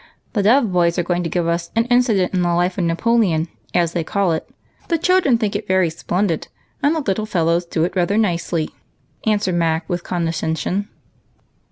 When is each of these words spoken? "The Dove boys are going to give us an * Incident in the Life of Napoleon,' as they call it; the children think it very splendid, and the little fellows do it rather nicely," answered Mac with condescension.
"The 0.33 0.41
Dove 0.41 0.71
boys 0.71 0.97
are 0.97 1.03
going 1.03 1.21
to 1.21 1.29
give 1.29 1.47
us 1.47 1.69
an 1.75 1.85
* 1.85 1.89
Incident 1.95 2.33
in 2.33 2.41
the 2.41 2.55
Life 2.55 2.79
of 2.79 2.85
Napoleon,' 2.85 3.49
as 3.75 3.93
they 3.93 4.03
call 4.03 4.31
it; 4.31 4.49
the 4.87 4.97
children 4.97 5.37
think 5.37 5.55
it 5.55 5.67
very 5.67 5.91
splendid, 5.91 6.47
and 6.81 6.95
the 6.95 7.01
little 7.01 7.27
fellows 7.27 7.67
do 7.67 7.83
it 7.83 7.95
rather 7.95 8.17
nicely," 8.17 8.71
answered 9.27 9.53
Mac 9.53 9.87
with 9.87 10.03
condescension. 10.03 10.89